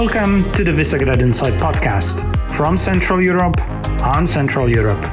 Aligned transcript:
Welcome 0.00 0.50
to 0.54 0.64
the 0.64 0.70
Visegrad 0.70 1.20
Insight 1.20 1.52
podcast 1.60 2.24
from 2.54 2.78
Central 2.78 3.20
Europe 3.20 3.60
on 4.00 4.26
Central 4.26 4.66
Europe. 4.66 5.04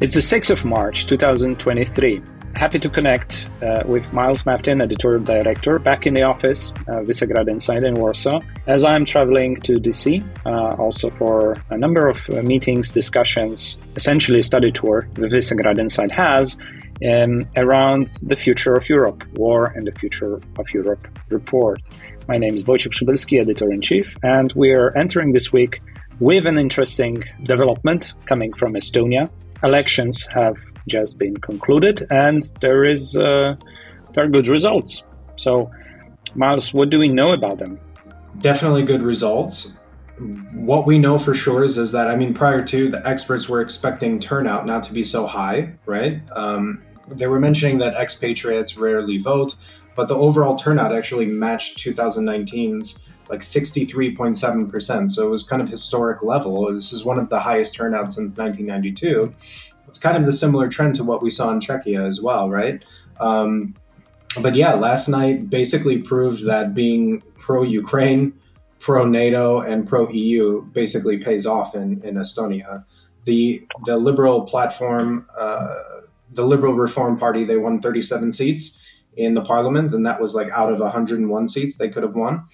It's 0.00 0.14
the 0.14 0.20
6th 0.20 0.50
of 0.50 0.64
March 0.64 1.08
2023. 1.08 2.22
Happy 2.54 2.78
to 2.78 2.88
connect 2.88 3.48
uh, 3.62 3.82
with 3.84 4.12
Miles 4.12 4.44
Maftean, 4.44 4.80
editorial 4.80 5.24
director, 5.24 5.80
back 5.80 6.06
in 6.06 6.14
the 6.14 6.22
office, 6.22 6.70
uh, 6.86 7.02
Visegrad 7.02 7.48
Insight 7.50 7.82
in 7.82 7.94
Warsaw, 7.94 8.38
as 8.68 8.84
I'm 8.84 9.04
traveling 9.04 9.56
to 9.56 9.72
DC, 9.72 10.24
uh, 10.46 10.80
also 10.80 11.10
for 11.10 11.56
a 11.70 11.76
number 11.76 12.06
of 12.06 12.18
uh, 12.30 12.42
meetings, 12.42 12.92
discussions, 12.92 13.76
essentially 13.96 14.38
a 14.38 14.44
study 14.44 14.70
tour 14.70 15.08
the 15.14 15.26
Visegrad 15.26 15.80
Insight 15.80 16.12
has 16.12 16.56
um, 17.04 17.44
around 17.56 18.18
the 18.22 18.36
future 18.36 18.74
of 18.74 18.88
Europe, 18.88 19.24
War 19.34 19.66
and 19.74 19.86
the 19.86 19.92
Future 19.92 20.40
of 20.58 20.70
Europe 20.72 21.08
report. 21.28 21.80
My 22.28 22.36
name 22.36 22.54
is 22.54 22.64
Wojciech 22.64 22.92
Przybylski, 22.92 23.40
editor 23.40 23.72
in 23.72 23.80
chief, 23.80 24.14
and 24.22 24.52
we're 24.52 24.96
entering 24.96 25.32
this 25.32 25.52
week 25.52 25.80
with 26.20 26.46
an 26.46 26.56
interesting 26.56 27.24
development 27.42 28.14
coming 28.26 28.52
from 28.52 28.74
Estonia. 28.74 29.28
Elections 29.64 30.24
have 30.32 30.56
just 30.88 31.18
been 31.18 31.36
concluded, 31.38 32.06
and 32.10 32.40
there 32.60 32.84
is 32.84 33.16
uh, 33.16 33.56
there 34.12 34.24
are 34.24 34.28
good 34.28 34.46
results. 34.46 35.02
So, 35.36 35.68
Miles, 36.36 36.72
what 36.72 36.90
do 36.90 36.98
we 37.00 37.08
know 37.08 37.32
about 37.32 37.58
them? 37.58 37.80
Definitely 38.38 38.84
good 38.84 39.02
results. 39.02 39.78
What 40.52 40.86
we 40.86 41.00
know 41.00 41.18
for 41.18 41.34
sure 41.34 41.64
is, 41.64 41.76
is 41.76 41.90
that 41.90 42.08
I 42.08 42.14
mean, 42.14 42.34
prior 42.34 42.64
to 42.66 42.88
the 42.88 43.04
experts 43.04 43.48
were 43.48 43.60
expecting 43.60 44.20
turnout 44.20 44.64
not 44.64 44.84
to 44.84 44.94
be 44.94 45.02
so 45.02 45.26
high, 45.26 45.72
right? 45.86 46.20
Um, 46.36 46.82
they 47.08 47.26
were 47.26 47.40
mentioning 47.40 47.78
that 47.78 47.94
expatriates 47.94 48.76
rarely 48.76 49.18
vote, 49.18 49.56
but 49.94 50.08
the 50.08 50.16
overall 50.16 50.56
turnout 50.56 50.94
actually 50.94 51.26
matched 51.26 51.78
2019's 51.78 53.04
like 53.28 53.40
63.7%. 53.40 55.10
So 55.10 55.26
it 55.26 55.30
was 55.30 55.42
kind 55.42 55.62
of 55.62 55.68
historic 55.68 56.22
level. 56.22 56.72
This 56.72 56.92
is 56.92 57.04
one 57.04 57.18
of 57.18 57.28
the 57.30 57.40
highest 57.40 57.74
turnouts 57.74 58.16
since 58.16 58.36
1992. 58.36 59.34
It's 59.88 59.98
kind 59.98 60.16
of 60.16 60.24
the 60.24 60.32
similar 60.32 60.68
trend 60.68 60.94
to 60.96 61.04
what 61.04 61.22
we 61.22 61.30
saw 61.30 61.50
in 61.50 61.58
Czechia 61.60 62.06
as 62.06 62.20
well, 62.20 62.50
right? 62.50 62.84
Um, 63.20 63.74
but 64.40 64.54
yeah, 64.54 64.74
last 64.74 65.08
night 65.08 65.50
basically 65.50 65.98
proved 65.98 66.44
that 66.46 66.74
being 66.74 67.22
pro 67.38 67.62
Ukraine, 67.62 68.32
pro 68.80 69.06
NATO, 69.06 69.60
and 69.60 69.88
pro 69.88 70.10
EU 70.10 70.62
basically 70.66 71.18
pays 71.18 71.46
off 71.46 71.74
in, 71.74 72.02
in 72.02 72.14
Estonia. 72.16 72.84
The 73.24 73.66
the 73.84 73.96
liberal 73.96 74.42
platform, 74.42 75.26
uh, 75.38 75.76
the 76.32 76.44
Liberal 76.44 76.74
Reform 76.74 77.18
Party, 77.18 77.44
they 77.44 77.56
won 77.56 77.80
37 77.80 78.32
seats 78.32 78.81
in 79.16 79.34
the 79.34 79.42
parliament, 79.42 79.92
and 79.92 80.06
that 80.06 80.20
was 80.20 80.34
like 80.34 80.50
out 80.50 80.72
of 80.72 80.80
101 80.80 81.48
seats 81.48 81.76
they 81.76 81.88
could 81.88 82.02
have 82.02 82.14
won. 82.14 82.44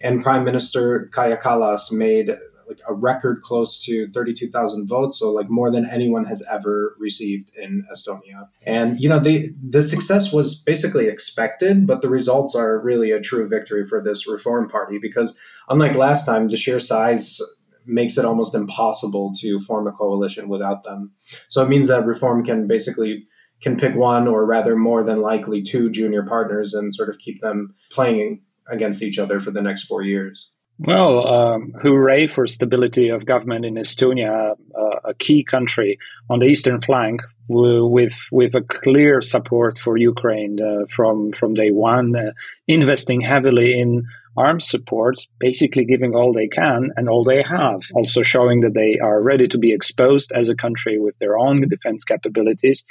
And 0.00 0.22
Prime 0.22 0.44
Minister 0.44 1.10
Kaja 1.12 1.40
Kallas 1.40 1.92
made 1.92 2.36
like 2.68 2.80
a 2.86 2.92
record 2.92 3.40
close 3.42 3.82
to 3.84 4.08
32,000 4.10 4.86
votes, 4.86 5.18
so 5.18 5.32
like 5.32 5.48
more 5.48 5.70
than 5.70 5.88
anyone 5.88 6.26
has 6.26 6.46
ever 6.50 6.94
received 6.98 7.50
in 7.56 7.84
Estonia. 7.92 8.48
And 8.62 9.00
you 9.00 9.08
know, 9.08 9.18
the 9.18 9.50
the 9.66 9.82
success 9.82 10.32
was 10.32 10.54
basically 10.54 11.08
expected, 11.08 11.86
but 11.86 12.02
the 12.02 12.10
results 12.10 12.54
are 12.54 12.78
really 12.78 13.10
a 13.10 13.20
true 13.20 13.48
victory 13.48 13.86
for 13.86 14.02
this 14.02 14.28
reform 14.28 14.68
party 14.68 14.98
because 15.00 15.40
unlike 15.68 15.94
last 15.94 16.26
time, 16.26 16.48
the 16.48 16.56
sheer 16.56 16.80
size 16.80 17.40
makes 17.86 18.18
it 18.18 18.24
almost 18.26 18.54
impossible 18.54 19.32
to 19.38 19.58
form 19.60 19.86
a 19.86 19.92
coalition 19.92 20.48
without 20.48 20.84
them. 20.84 21.12
So 21.48 21.64
it 21.64 21.70
means 21.70 21.88
that 21.88 22.04
reform 22.04 22.44
can 22.44 22.66
basically 22.66 23.24
can 23.60 23.78
pick 23.78 23.94
one 23.94 24.28
or 24.28 24.44
rather 24.44 24.76
more 24.76 25.02
than 25.02 25.20
likely 25.20 25.62
two 25.62 25.90
junior 25.90 26.22
partners 26.22 26.74
and 26.74 26.94
sort 26.94 27.08
of 27.08 27.18
keep 27.18 27.40
them 27.40 27.74
playing 27.90 28.42
against 28.70 29.02
each 29.02 29.18
other 29.18 29.40
for 29.40 29.50
the 29.50 29.62
next 29.62 29.84
four 29.84 30.02
years. 30.02 30.52
Well, 30.80 31.26
um, 31.26 31.72
hooray 31.82 32.28
for 32.28 32.46
stability 32.46 33.08
of 33.08 33.26
government 33.26 33.64
in 33.64 33.74
Estonia, 33.74 34.52
uh, 34.78 35.00
a 35.04 35.14
key 35.14 35.42
country 35.42 35.98
on 36.30 36.38
the 36.38 36.46
eastern 36.46 36.80
flank, 36.80 37.20
with 37.48 38.16
with 38.30 38.54
a 38.54 38.60
clear 38.60 39.20
support 39.20 39.78
for 39.78 39.96
Ukraine 39.96 40.60
uh, 40.62 40.86
from 40.88 41.32
from 41.32 41.54
day 41.54 41.72
one, 41.72 42.14
uh, 42.14 42.30
investing 42.68 43.20
heavily 43.20 43.80
in 43.80 44.06
arms 44.38 44.68
support, 44.68 45.16
basically 45.40 45.84
giving 45.84 46.14
all 46.14 46.32
they 46.32 46.46
can 46.46 46.90
and 46.96 47.08
all 47.08 47.24
they 47.24 47.42
have, 47.42 47.80
also 47.94 48.22
showing 48.22 48.60
that 48.60 48.74
they 48.74 48.98
are 49.00 49.20
ready 49.20 49.48
to 49.48 49.58
be 49.58 49.72
exposed 49.72 50.30
as 50.32 50.48
a 50.48 50.54
country 50.54 50.98
with 51.00 51.18
their 51.18 51.36
own 51.36 51.68
defense 51.68 52.04
capabilities, 52.04 52.84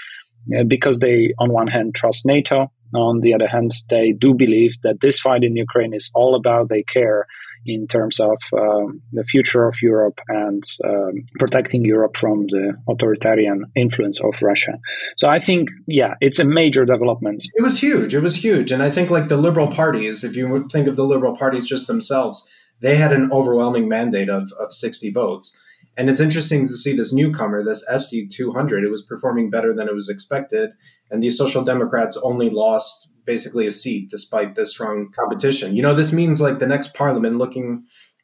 because 0.68 1.00
they, 1.00 1.34
on 1.40 1.52
one 1.52 1.68
hand, 1.68 1.96
trust 1.96 2.26
NATO. 2.26 2.72
On 2.96 3.20
the 3.20 3.34
other 3.34 3.48
hand, 3.48 3.72
they 3.90 4.14
do 4.14 4.34
believe 4.34 4.76
that 4.84 5.02
this 5.02 5.20
fight 5.20 5.44
in 5.44 5.56
Ukraine 5.56 5.94
is 5.94 6.10
all 6.14 6.36
about 6.36 6.70
they 6.70 6.84
care 6.84 7.28
in 7.66 7.86
terms 7.86 8.20
of 8.20 8.38
um, 8.54 9.02
the 9.12 9.26
future 9.26 9.68
of 9.68 9.76
Europe 9.82 10.22
and 10.30 10.64
um, 10.86 11.26
protecting 11.38 11.84
Europe 11.84 12.16
from 12.16 12.46
the 12.48 12.74
authoritarian 12.88 13.66
influence 13.76 14.22
of 14.22 14.34
Russia. 14.42 14.80
So 15.18 15.28
I 15.28 15.40
think, 15.40 15.70
yeah, 15.86 16.16
it's 16.22 16.40
a 16.40 16.46
major 16.46 16.86
development. 16.86 17.44
It 17.56 17.62
was 17.62 17.80
huge. 17.80 18.16
It 18.16 18.22
was 18.22 18.42
huge. 18.42 18.72
And 18.72 18.82
I 18.82 18.90
think, 18.90 19.10
like 19.10 19.28
the 19.28 19.38
liberal 19.38 19.68
parties, 19.68 20.24
if 20.24 20.36
you 20.36 20.64
think 20.72 20.88
of 20.88 20.96
the 20.96 21.04
liberal 21.04 21.36
parties 21.36 21.66
just 21.66 21.88
themselves, 21.88 22.50
they 22.80 22.96
had 22.96 23.12
an 23.12 23.32
overwhelming 23.32 23.90
mandate 23.90 24.30
of, 24.30 24.52
of 24.60 24.72
60 24.72 25.12
votes. 25.12 25.62
And 25.98 26.12
it's 26.12 26.20
interesting 26.20 26.62
to 26.68 26.74
see 26.74 26.96
this 26.96 27.12
newcomer, 27.12 27.64
this 27.64 27.84
Eesti 27.90 28.30
200. 28.30 28.84
It 28.84 28.92
was 28.92 29.04
performing 29.04 29.50
better 29.50 29.74
than 29.74 29.88
it 29.88 29.96
was 29.96 30.10
expected. 30.10 30.70
And 31.10 31.24
the 31.24 31.32
Social 31.32 31.64
Democrats 31.64 32.16
only 32.24 32.52
lost 32.52 33.10
basically 33.26 33.66
a 33.66 33.72
seat 33.72 34.10
despite 34.12 34.54
the 34.54 34.66
strong 34.66 35.12
competition. 35.14 35.76
You 35.76 35.82
know, 35.82 35.96
this 35.96 36.14
means 36.14 36.40
like 36.40 36.60
the 36.60 36.68
next 36.68 36.94
parliament 36.94 37.38
looking 37.38 37.84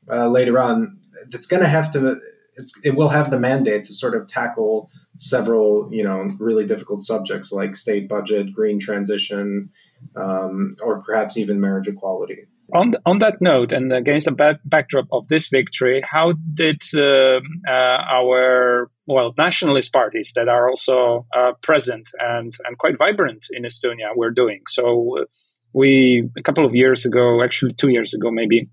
uh, 0.09 0.29
later 0.29 0.59
on, 0.59 1.00
it's 1.31 1.47
going 1.47 1.63
to 1.63 1.67
have 1.67 1.91
to, 1.91 2.16
it's, 2.57 2.79
it 2.83 2.95
will 2.95 3.09
have 3.09 3.31
the 3.31 3.39
mandate 3.39 3.85
to 3.85 3.94
sort 3.94 4.16
of 4.16 4.28
tackle 4.28 4.91
several, 5.17 5.89
you 5.91 6.03
know, 6.03 6.31
really 6.39 6.66
difficult 6.66 7.01
subjects 7.01 7.51
like 7.51 7.75
state 7.75 8.07
budget, 8.07 8.53
green 8.53 8.79
transition, 8.79 9.69
um, 10.16 10.72
or 10.81 11.01
perhaps 11.01 11.38
even 11.38 11.59
marriage 11.59 11.88
equality. 11.88 12.45
On, 12.74 12.94
on 13.06 13.19
that 13.19 13.41
note, 13.41 13.74
and 13.74 13.91
against 13.91 14.25
the 14.25 14.31
back, 14.31 14.59
backdrop 14.63 15.06
of 15.12 15.28
this 15.28 15.50
victory, 15.50 16.01
how 16.09 16.34
did 16.53 16.81
uh, 16.96 17.40
uh, 17.68 17.72
our 17.72 18.90
well 19.06 19.34
nationalist 19.38 19.91
parties 19.91 20.31
that 20.35 20.47
are 20.47 20.69
also 20.69 21.28
uh, 21.35 21.51
present 21.62 22.09
and 22.19 22.53
and 22.66 22.78
quite 22.78 22.97
vibrant 22.97 23.47
in 23.51 23.63
Estonia 23.63 24.16
were 24.16 24.31
doing? 24.31 24.62
So 24.69 25.19
uh, 25.19 25.25
we 25.74 26.29
a 26.38 26.41
couple 26.41 26.66
of 26.66 26.74
years 26.74 27.06
ago, 27.06 27.44
actually 27.44 27.74
two 27.74 27.90
years 27.90 28.13
ago, 28.13 28.31
maybe 28.31 28.69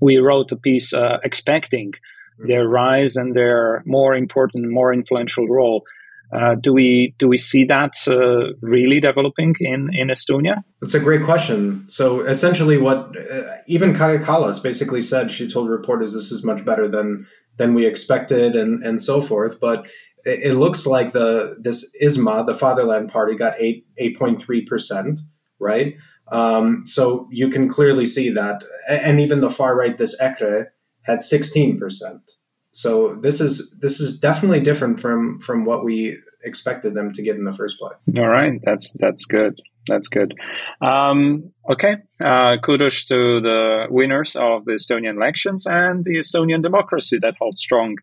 we 0.00 0.18
wrote 0.18 0.50
a 0.50 0.56
piece 0.56 0.92
uh, 0.92 1.18
expecting 1.22 1.92
mm-hmm. 1.92 2.48
their 2.48 2.68
rise 2.68 3.16
and 3.16 3.34
their 3.34 3.82
more 3.86 4.14
important, 4.14 4.70
more 4.70 4.92
influential 4.92 5.46
role 5.46 5.84
uh, 6.32 6.56
do 6.56 6.72
we 6.72 7.14
do 7.18 7.28
we 7.28 7.38
see 7.38 7.64
that 7.64 7.94
uh, 8.08 8.54
really 8.60 9.00
developing 9.00 9.54
in 9.60 9.90
in 9.92 10.08
Estonia? 10.08 10.62
That's 10.80 10.94
a 10.94 11.00
great 11.00 11.22
question. 11.22 11.84
So 11.88 12.20
essentially, 12.20 12.78
what 12.78 13.14
uh, 13.30 13.58
even 13.66 13.94
Kaja 13.94 14.24
Kallas 14.24 14.62
basically 14.62 15.00
said, 15.00 15.30
she 15.30 15.48
told 15.48 15.68
reporters, 15.68 16.12
"This 16.14 16.32
is 16.32 16.44
much 16.44 16.64
better 16.64 16.88
than 16.88 17.26
than 17.56 17.74
we 17.74 17.86
expected," 17.86 18.56
and 18.56 18.82
and 18.82 19.00
so 19.00 19.22
forth. 19.22 19.60
But 19.60 19.86
it, 20.24 20.52
it 20.52 20.54
looks 20.54 20.86
like 20.86 21.12
the 21.12 21.56
this 21.60 21.94
Isamaa, 22.02 22.46
the 22.46 22.54
Fatherland 22.54 23.10
Party, 23.10 23.36
got 23.36 23.60
eight 23.60 23.86
eight 23.98 24.18
point 24.18 24.40
three 24.40 24.64
percent, 24.64 25.20
right? 25.60 25.94
Um, 26.32 26.82
so 26.86 27.28
you 27.30 27.50
can 27.50 27.68
clearly 27.68 28.06
see 28.06 28.30
that, 28.30 28.64
and 28.88 29.20
even 29.20 29.40
the 29.40 29.50
far 29.50 29.76
right, 29.76 29.96
this 29.96 30.20
EKRE, 30.20 30.66
had 31.02 31.22
sixteen 31.22 31.78
percent. 31.78 32.22
So 32.74 33.14
this 33.14 33.40
is 33.40 33.78
this 33.80 34.00
is 34.00 34.18
definitely 34.18 34.60
different 34.60 34.98
from 34.98 35.38
from 35.40 35.64
what 35.64 35.84
we 35.84 36.18
expected 36.42 36.94
them 36.94 37.12
to 37.12 37.22
get 37.22 37.36
in 37.36 37.44
the 37.44 37.52
first 37.52 37.78
place. 37.78 37.94
All 38.18 38.26
right, 38.26 38.60
that's 38.64 38.92
that's 38.98 39.24
good. 39.26 39.60
That's 39.86 40.08
good. 40.08 40.34
Um, 40.80 41.52
okay, 41.70 41.96
uh, 42.20 42.56
kudos 42.64 43.04
to 43.04 43.40
the 43.40 43.86
winners 43.90 44.34
of 44.34 44.64
the 44.64 44.72
Estonian 44.72 45.16
elections 45.16 45.66
and 45.66 46.04
the 46.04 46.16
Estonian 46.16 46.62
democracy 46.62 47.18
that 47.22 47.34
holds 47.38 47.60
strong 47.60 47.96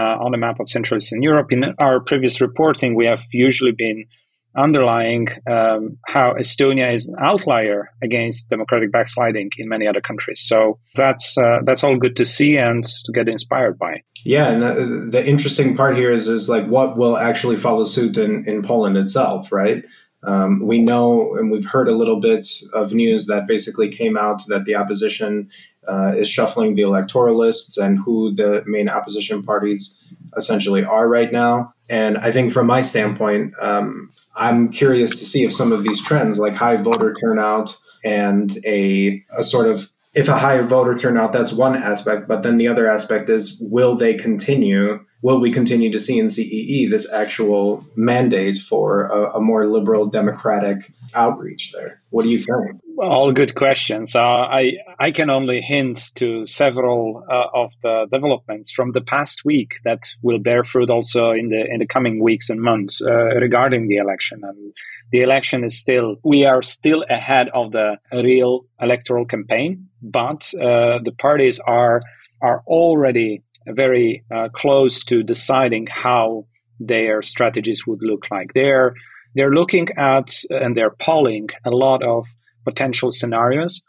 uh, 0.00 0.24
on 0.24 0.32
the 0.32 0.38
map 0.38 0.58
of 0.58 0.70
Central 0.70 0.96
Eastern 0.96 1.22
Europe. 1.22 1.52
In 1.52 1.74
our 1.78 2.00
previous 2.00 2.40
reporting, 2.40 2.94
we 2.94 3.04
have 3.04 3.24
usually 3.30 3.72
been 3.72 4.06
underlying 4.56 5.28
um, 5.50 5.98
how 6.06 6.34
Estonia 6.34 6.92
is 6.92 7.06
an 7.06 7.16
outlier 7.20 7.90
against 8.02 8.48
democratic 8.48 8.92
backsliding 8.92 9.50
in 9.58 9.68
many 9.68 9.86
other 9.86 10.00
countries. 10.00 10.40
So 10.40 10.78
that's 10.94 11.36
uh, 11.38 11.60
that's 11.64 11.82
all 11.84 11.96
good 11.96 12.16
to 12.16 12.24
see 12.24 12.56
and 12.56 12.84
to 12.84 13.12
get 13.12 13.28
inspired 13.28 13.78
by. 13.78 14.02
Yeah, 14.24 14.50
and 14.50 14.64
uh, 14.64 14.74
the 15.10 15.22
interesting 15.26 15.76
part 15.76 15.96
here 15.96 16.12
is 16.12 16.28
is 16.28 16.48
like 16.48 16.66
what 16.66 16.96
will 16.96 17.16
actually 17.16 17.56
follow 17.56 17.84
suit 17.84 18.16
in 18.16 18.46
in 18.48 18.62
Poland 18.62 18.96
itself, 18.96 19.52
right? 19.52 19.84
Um, 20.22 20.66
we 20.66 20.82
know 20.82 21.34
and 21.36 21.50
we've 21.50 21.66
heard 21.66 21.88
a 21.88 21.94
little 21.94 22.18
bit 22.18 22.46
of 22.72 22.94
news 22.94 23.26
that 23.26 23.46
basically 23.46 23.88
came 23.90 24.16
out 24.16 24.46
that 24.46 24.64
the 24.64 24.74
opposition 24.74 25.50
uh, 25.86 26.14
is 26.16 26.28
shuffling 26.28 26.74
the 26.74 26.82
electoral 26.82 27.36
lists 27.36 27.76
and 27.76 27.98
who 27.98 28.34
the 28.34 28.62
main 28.66 28.88
opposition 28.88 29.42
parties 29.42 30.02
essentially 30.36 30.84
are 30.84 31.08
right 31.08 31.32
now. 31.32 31.74
And 31.88 32.18
I 32.18 32.30
think 32.32 32.52
from 32.52 32.66
my 32.66 32.82
standpoint, 32.82 33.54
um, 33.60 34.10
I'm 34.34 34.70
curious 34.70 35.18
to 35.18 35.24
see 35.24 35.44
if 35.44 35.52
some 35.52 35.72
of 35.72 35.82
these 35.82 36.02
trends, 36.02 36.38
like 36.38 36.54
high 36.54 36.76
voter 36.76 37.14
turnout 37.14 37.76
and 38.04 38.56
a, 38.64 39.22
a 39.36 39.44
sort 39.44 39.68
of 39.68 39.88
if 40.14 40.28
a 40.28 40.38
higher 40.38 40.62
voter 40.62 40.96
turnout, 40.96 41.32
that's 41.32 41.52
one 41.52 41.74
aspect. 41.74 42.28
But 42.28 42.42
then 42.42 42.56
the 42.56 42.68
other 42.68 42.88
aspect 42.88 43.28
is 43.28 43.58
will 43.60 43.96
they 43.96 44.14
continue? 44.14 45.04
Will 45.22 45.40
we 45.40 45.50
continue 45.50 45.90
to 45.90 45.98
see 45.98 46.18
in 46.18 46.30
CEE 46.30 46.86
this 46.86 47.12
actual 47.12 47.84
mandate 47.96 48.56
for 48.58 49.06
a, 49.06 49.36
a 49.36 49.40
more 49.40 49.66
liberal 49.66 50.06
democratic 50.06 50.92
outreach 51.14 51.72
there? 51.72 52.00
What 52.10 52.22
do 52.22 52.28
you 52.28 52.38
think? 52.38 52.80
All 52.96 53.32
good 53.32 53.56
questions. 53.56 54.14
Uh, 54.14 54.20
I 54.20 54.74
I 55.00 55.10
can 55.10 55.28
only 55.28 55.60
hint 55.60 56.14
to 56.14 56.46
several 56.46 57.24
uh, 57.28 57.46
of 57.52 57.72
the 57.82 58.06
developments 58.12 58.70
from 58.70 58.92
the 58.92 59.00
past 59.00 59.44
week 59.44 59.80
that 59.84 60.04
will 60.22 60.38
bear 60.38 60.62
fruit 60.62 60.90
also 60.90 61.32
in 61.32 61.48
the 61.48 61.64
in 61.68 61.80
the 61.80 61.86
coming 61.86 62.22
weeks 62.22 62.50
and 62.50 62.60
months 62.60 63.02
uh, 63.02 63.34
regarding 63.40 63.88
the 63.88 63.96
election. 63.96 64.40
And 64.44 64.72
the 65.10 65.22
election 65.22 65.64
is 65.64 65.76
still 65.76 66.16
we 66.22 66.44
are 66.44 66.62
still 66.62 67.04
ahead 67.10 67.48
of 67.52 67.72
the 67.72 67.96
real 68.12 68.66
electoral 68.80 69.24
campaign, 69.24 69.88
but 70.00 70.48
uh, 70.54 71.00
the 71.02 71.14
parties 71.18 71.58
are 71.66 72.00
are 72.42 72.62
already 72.68 73.42
very 73.66 74.24
uh, 74.32 74.50
close 74.54 75.04
to 75.06 75.24
deciding 75.24 75.88
how 75.88 76.46
their 76.78 77.22
strategies 77.22 77.86
would 77.88 78.02
look 78.02 78.30
like. 78.30 78.52
They're 78.54 78.94
they're 79.34 79.54
looking 79.54 79.88
at 79.96 80.32
and 80.48 80.76
they're 80.76 80.94
polling 81.00 81.48
a 81.64 81.70
lot 81.70 82.04
of 82.04 82.28
potential 82.64 83.10
scenarios. 83.10 83.82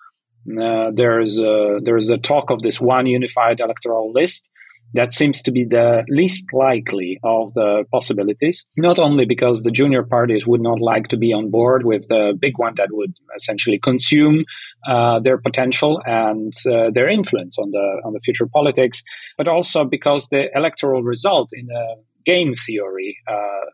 Uh, 0.49 0.91
there's 0.93 1.39
a, 1.39 1.79
there's 1.83 2.09
a 2.09 2.17
talk 2.17 2.49
of 2.49 2.61
this 2.61 2.79
one 2.79 3.07
unified 3.07 3.59
electoral 3.59 4.11
list 4.11 4.51
that 4.93 5.11
seems 5.11 5.41
to 5.41 5.51
be 5.51 5.65
the 5.65 6.05
least 6.07 6.45
likely 6.53 7.19
of 7.23 7.53
the 7.53 7.83
possibilities. 7.91 8.65
Not 8.77 8.99
only 8.99 9.25
because 9.25 9.63
the 9.63 9.71
junior 9.71 10.03
parties 10.03 10.45
would 10.45 10.61
not 10.61 10.79
like 10.79 11.07
to 11.09 11.17
be 11.17 11.33
on 11.33 11.49
board 11.49 11.85
with 11.85 12.07
the 12.07 12.37
big 12.39 12.57
one 12.57 12.75
that 12.77 12.89
would 12.91 13.13
essentially 13.35 13.79
consume 13.79 14.45
uh, 14.87 15.19
their 15.19 15.37
potential 15.37 16.01
and 16.05 16.53
uh, 16.71 16.91
their 16.91 17.09
influence 17.09 17.57
on 17.57 17.71
the 17.71 18.01
on 18.05 18.13
the 18.13 18.19
future 18.23 18.47
politics, 18.47 19.03
but 19.37 19.47
also 19.47 19.83
because 19.83 20.27
the 20.29 20.49
electoral 20.55 21.03
result 21.03 21.49
in 21.53 21.67
a 21.69 21.95
game 22.23 22.53
theory 22.55 23.17
uh, 23.27 23.65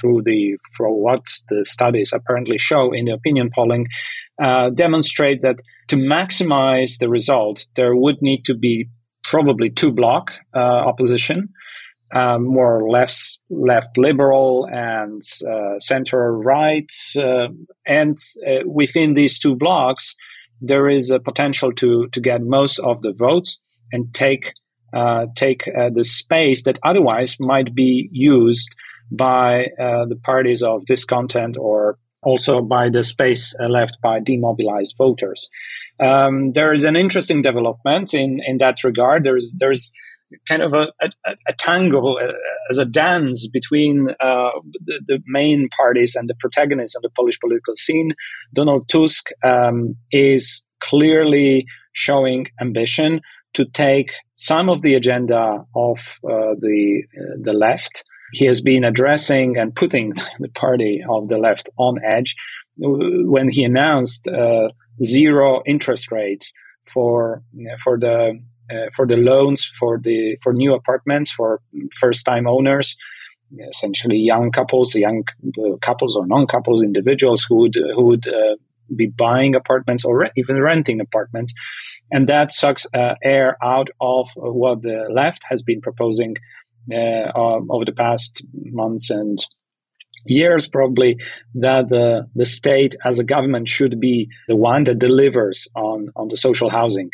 through 0.00 0.22
the 0.22 0.56
for 0.76 0.90
what 0.90 1.24
the 1.48 1.64
studies 1.64 2.12
apparently 2.12 2.58
show 2.58 2.92
in 2.92 3.06
the 3.06 3.12
opinion 3.12 3.50
polling 3.54 3.86
uh, 4.42 4.70
demonstrate 4.70 5.42
that 5.42 5.56
to 5.88 5.96
maximize 5.96 6.98
the 6.98 7.08
result, 7.08 7.66
there 7.76 7.94
would 7.94 8.20
need 8.20 8.44
to 8.44 8.54
be 8.54 8.88
probably 9.24 9.70
two 9.70 9.92
block 9.92 10.32
uh, 10.54 10.58
opposition. 10.58 11.48
Um, 12.14 12.44
more 12.44 12.88
less 12.88 13.38
left 13.50 13.98
liberal 13.98 14.68
and 14.70 15.20
uh, 15.50 15.80
center 15.80 16.36
right, 16.38 16.92
uh, 17.18 17.48
and 17.86 18.16
uh, 18.46 18.60
within 18.66 19.14
these 19.14 19.36
two 19.38 19.56
blocks, 19.56 20.14
there 20.60 20.88
is 20.88 21.10
a 21.10 21.18
potential 21.18 21.72
to 21.72 22.06
to 22.12 22.20
get 22.20 22.42
most 22.42 22.78
of 22.78 23.02
the 23.02 23.12
votes 23.12 23.58
and 23.90 24.14
take 24.14 24.52
uh, 24.94 25.26
take 25.34 25.66
uh, 25.66 25.90
the 25.92 26.04
space 26.04 26.62
that 26.62 26.78
otherwise 26.84 27.36
might 27.40 27.74
be 27.74 28.08
used 28.12 28.76
by 29.10 29.66
uh, 29.78 30.06
the 30.06 30.18
parties 30.22 30.62
of 30.62 30.86
discontent 30.86 31.56
or 31.58 31.98
also 32.22 32.62
by 32.62 32.88
the 32.88 33.04
space 33.04 33.54
left 33.68 33.98
by 34.02 34.18
demobilized 34.18 34.94
voters. 34.96 35.50
Um, 36.00 36.52
there 36.52 36.72
is 36.72 36.84
an 36.84 36.96
interesting 36.96 37.42
development 37.42 38.14
in, 38.14 38.40
in 38.44 38.58
that 38.58 38.82
regard. 38.82 39.24
There's 39.24 39.54
there's 39.58 39.92
kind 40.48 40.62
of 40.62 40.72
a, 40.74 40.88
a, 41.00 41.36
a 41.48 41.52
tangle 41.52 42.18
uh, 42.20 42.32
as 42.70 42.78
a 42.78 42.84
dance 42.84 43.46
between 43.46 44.08
uh, 44.20 44.50
the, 44.84 45.00
the, 45.06 45.18
main 45.26 45.68
parties 45.68 46.16
and 46.16 46.28
the 46.28 46.34
protagonists 46.34 46.96
of 46.96 47.02
the 47.02 47.10
Polish 47.10 47.38
political 47.38 47.76
scene. 47.76 48.12
Donald 48.52 48.88
Tusk 48.88 49.28
um, 49.44 49.96
is 50.10 50.64
clearly 50.80 51.66
showing 51.92 52.46
ambition 52.60 53.20
to 53.52 53.64
take 53.64 54.12
some 54.34 54.68
of 54.68 54.82
the 54.82 54.94
agenda 54.94 55.64
of 55.76 55.98
uh, 56.24 56.54
the 56.58 57.02
uh, 57.16 57.36
the 57.40 57.52
left 57.52 58.02
he 58.32 58.46
has 58.46 58.60
been 58.60 58.84
addressing 58.84 59.56
and 59.56 59.74
putting 59.74 60.12
the 60.40 60.48
party 60.48 61.02
of 61.08 61.28
the 61.28 61.38
left 61.38 61.68
on 61.76 61.98
edge 62.04 62.34
when 62.76 63.48
he 63.48 63.64
announced 63.64 64.26
uh, 64.28 64.68
zero 65.02 65.62
interest 65.66 66.10
rates 66.10 66.52
for 66.86 67.42
for 67.82 67.98
the 67.98 68.40
uh, 68.70 68.86
for 68.94 69.06
the 69.06 69.16
loans 69.16 69.70
for 69.78 69.98
the 69.98 70.36
for 70.42 70.52
new 70.52 70.74
apartments 70.74 71.30
for 71.30 71.60
first 71.92 72.24
time 72.24 72.46
owners 72.46 72.96
essentially 73.68 74.16
young 74.16 74.50
couples 74.50 74.94
young 74.94 75.22
uh, 75.58 75.76
couples 75.80 76.16
or 76.16 76.26
non 76.26 76.46
couples 76.46 76.82
individuals 76.82 77.44
who 77.48 77.56
would 77.56 77.76
who 77.94 78.04
would 78.04 78.26
uh, 78.26 78.56
be 78.94 79.06
buying 79.06 79.54
apartments 79.54 80.04
or 80.04 80.18
re- 80.18 80.32
even 80.36 80.60
renting 80.60 81.00
apartments. 81.00 81.52
And 82.10 82.28
that 82.28 82.52
sucks 82.52 82.86
uh, 82.94 83.14
air 83.22 83.56
out 83.62 83.88
of 84.00 84.30
what 84.36 84.82
the 84.82 85.08
left 85.12 85.42
has 85.48 85.62
been 85.62 85.80
proposing 85.80 86.36
uh, 86.92 87.30
over 87.70 87.84
the 87.84 87.92
past 87.96 88.44
months 88.52 89.10
and 89.10 89.38
years 90.26 90.68
probably 90.68 91.18
that 91.54 91.88
the 91.88 92.26
the 92.34 92.46
state 92.46 92.94
as 93.04 93.18
a 93.18 93.24
government 93.24 93.68
should 93.68 94.00
be 94.00 94.28
the 94.48 94.56
one 94.56 94.84
that 94.84 94.98
delivers 94.98 95.68
on 95.74 96.08
on 96.16 96.28
the 96.28 96.36
social 96.36 96.70
housing. 96.70 97.10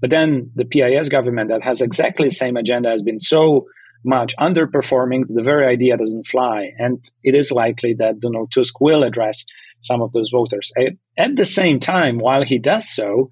But 0.00 0.10
then 0.10 0.50
the 0.54 0.64
PIS 0.64 1.08
government 1.08 1.50
that 1.50 1.62
has 1.62 1.82
exactly 1.82 2.28
the 2.28 2.34
same 2.34 2.56
agenda 2.56 2.90
has 2.90 3.02
been 3.02 3.18
so 3.18 3.66
much 4.02 4.34
underperforming 4.36 5.24
the 5.28 5.42
very 5.42 5.66
idea 5.66 5.96
doesn't 5.96 6.26
fly. 6.26 6.70
And 6.78 7.04
it 7.22 7.34
is 7.34 7.52
likely 7.52 7.94
that 7.94 8.20
Donald 8.20 8.50
Tusk 8.50 8.80
will 8.80 9.02
address 9.02 9.44
some 9.80 10.00
of 10.00 10.12
those 10.12 10.30
voters. 10.30 10.72
At 11.18 11.36
the 11.36 11.44
same 11.44 11.80
time 11.80 12.18
while 12.18 12.42
he 12.42 12.58
does 12.58 12.88
so 12.88 13.28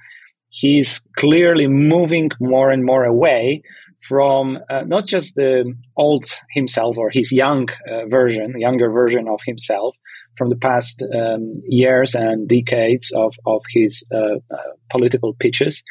he's 0.51 1.01
clearly 1.17 1.69
moving 1.69 2.31
more 2.41 2.71
and 2.71 2.85
more 2.85 3.05
away 3.05 3.63
from 4.01 4.59
uh, 4.71 4.83
not 4.87 5.07
just 5.07 5.35
the 5.35 5.75
old 5.97 6.25
himself 6.51 6.97
or 6.97 7.11
his 7.11 7.33
young 7.33 7.69
uh, 7.91 8.07
version, 8.07 8.59
younger 8.59 8.91
version 8.91 9.27
of 9.29 9.41
himself 9.45 9.97
from 10.37 10.51
the 10.51 10.57
past 10.57 11.03
um, 11.03 11.61
years 11.67 12.15
and 12.15 12.49
decades 12.49 13.11
of, 13.11 13.35
of 13.45 13.63
his 13.71 14.05
uh, 14.15 14.37
uh 14.51 14.57
political 14.91 15.35
pitches. 15.35 15.83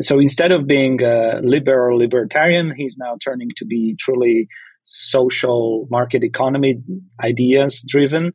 So 0.00 0.18
instead 0.18 0.50
of 0.50 0.66
being 0.66 1.00
a 1.02 1.40
liberal 1.42 1.98
libertarian, 1.98 2.74
he's 2.74 2.98
now 2.98 3.16
turning 3.22 3.50
to 3.56 3.64
be 3.64 3.94
truly 3.98 4.48
social 4.82 5.86
market 5.90 6.24
economy 6.24 6.82
ideas 7.22 7.84
driven, 7.86 8.32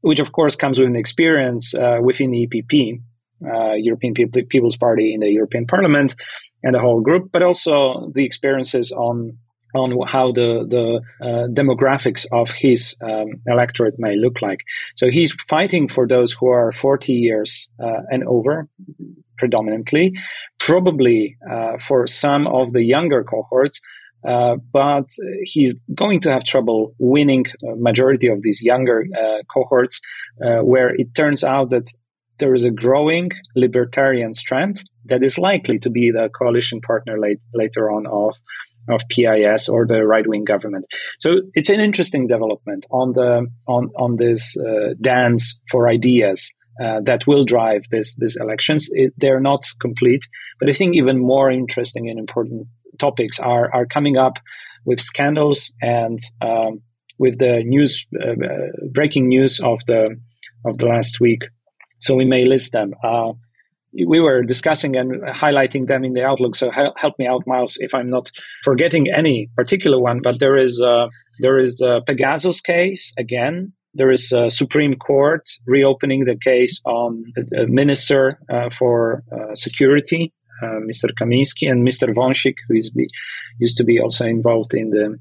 which 0.00 0.20
of 0.20 0.32
course 0.32 0.56
comes 0.56 0.78
with 0.78 0.88
an 0.88 0.96
experience 0.96 1.74
uh, 1.74 1.98
within 2.02 2.30
the 2.30 2.46
EPP, 2.46 3.00
uh, 3.44 3.74
European 3.74 4.14
People's 4.14 4.76
Party 4.76 5.12
in 5.12 5.20
the 5.20 5.28
European 5.28 5.66
Parliament, 5.66 6.14
and 6.62 6.74
the 6.74 6.80
whole 6.80 7.00
group, 7.00 7.30
but 7.32 7.42
also 7.42 8.10
the 8.14 8.24
experiences 8.24 8.92
on 8.92 9.38
on 9.74 9.96
how 10.06 10.32
the 10.32 10.66
the 10.68 11.00
uh, 11.24 11.46
demographics 11.48 12.26
of 12.32 12.50
his 12.50 12.96
um, 13.02 13.28
electorate 13.46 13.94
may 13.98 14.16
look 14.16 14.42
like. 14.42 14.64
So 14.96 15.10
he's 15.10 15.32
fighting 15.48 15.88
for 15.88 16.06
those 16.06 16.32
who 16.32 16.48
are 16.48 16.72
40 16.72 17.12
years 17.12 17.68
uh, 17.82 18.02
and 18.10 18.24
over, 18.24 18.68
predominantly, 19.38 20.12
probably 20.58 21.36
uh, 21.48 21.78
for 21.78 22.06
some 22.06 22.46
of 22.46 22.72
the 22.72 22.84
younger 22.84 23.24
cohorts. 23.24 23.80
Uh, 24.26 24.56
but 24.70 25.08
he's 25.44 25.74
going 25.94 26.20
to 26.20 26.30
have 26.30 26.44
trouble 26.44 26.94
winning 26.98 27.46
majority 27.62 28.28
of 28.28 28.42
these 28.42 28.60
younger 28.62 29.06
uh, 29.18 29.38
cohorts, 29.50 29.98
uh, 30.44 30.58
where 30.58 30.90
it 30.94 31.14
turns 31.14 31.42
out 31.42 31.70
that 31.70 31.90
there 32.40 32.54
is 32.54 32.64
a 32.64 32.70
growing 32.70 33.30
libertarian 33.54 34.34
strand 34.34 34.82
that 35.04 35.22
is 35.22 35.38
likely 35.38 35.78
to 35.78 35.90
be 35.90 36.10
the 36.10 36.28
coalition 36.30 36.80
partner 36.80 37.18
late, 37.18 37.40
later 37.54 37.90
on 37.90 38.06
of 38.06 38.34
of 38.88 39.02
PIS 39.08 39.68
or 39.68 39.86
the 39.86 40.04
right 40.04 40.26
wing 40.26 40.44
government. 40.44 40.86
So 41.18 41.42
it's 41.54 41.68
an 41.68 41.80
interesting 41.80 42.26
development 42.26 42.86
on 42.90 43.12
the 43.12 43.46
on 43.66 43.90
on 43.96 44.16
this 44.16 44.56
uh, 44.56 44.94
dance 45.00 45.60
for 45.70 45.88
ideas. 45.88 46.52
Uh, 46.82 46.98
that 47.02 47.26
will 47.26 47.44
drive 47.44 47.82
this 47.90 48.16
these 48.16 48.36
elections. 48.40 48.88
It, 48.92 49.12
they're 49.18 49.40
not 49.40 49.60
complete, 49.80 50.26
but 50.58 50.70
I 50.70 50.72
think 50.72 50.96
even 50.96 51.18
more 51.18 51.50
interesting 51.50 52.08
and 52.08 52.18
important 52.18 52.68
topics 52.98 53.38
are 53.38 53.70
are 53.74 53.84
coming 53.84 54.16
up 54.16 54.38
with 54.86 55.00
scandals 55.00 55.74
and 55.82 56.18
um, 56.40 56.80
with 57.18 57.38
the 57.38 57.62
news 57.64 58.06
uh, 58.18 58.30
uh 58.30 58.88
breaking 58.90 59.28
news 59.28 59.60
of 59.60 59.84
the 59.86 60.16
of 60.64 60.78
the 60.78 60.86
last 60.86 61.20
week 61.20 61.42
so 62.00 62.14
we 62.14 62.24
may 62.24 62.44
list 62.44 62.72
them. 62.72 62.94
Uh, 63.04 63.32
we 63.92 64.20
were 64.20 64.42
discussing 64.42 64.96
and 64.96 65.22
highlighting 65.22 65.88
them 65.88 66.04
in 66.04 66.12
the 66.12 66.24
outlook. 66.24 66.54
So 66.54 66.70
help, 66.70 67.18
me 67.18 67.26
out, 67.26 67.46
Miles, 67.46 67.76
if 67.80 67.92
I'm 67.94 68.08
not 68.08 68.30
forgetting 68.62 69.08
any 69.10 69.48
particular 69.56 69.98
one. 69.98 70.20
But 70.22 70.38
there 70.38 70.56
is 70.56 70.80
uh, 70.80 71.08
there 71.40 71.58
is 71.58 71.80
a 71.80 72.00
Pegasus 72.06 72.60
case 72.60 73.12
again. 73.18 73.72
There 73.94 74.12
is 74.12 74.30
a 74.30 74.50
Supreme 74.50 74.94
Court 74.94 75.42
reopening 75.66 76.24
the 76.24 76.36
case 76.36 76.80
on 76.84 77.24
the 77.34 77.66
Minister 77.66 78.38
uh, 78.48 78.70
for 78.70 79.24
uh, 79.32 79.56
Security, 79.56 80.32
uh, 80.62 80.78
Mr. 80.88 81.10
Kamiński, 81.20 81.68
and 81.68 81.86
Mr. 81.86 82.14
Wąsik, 82.14 82.54
who 82.68 82.76
is 82.76 82.90
be, 82.90 83.08
used 83.58 83.76
to 83.78 83.84
be 83.84 83.98
also 83.98 84.24
involved 84.26 84.74
in 84.74 84.90
the 84.90 85.18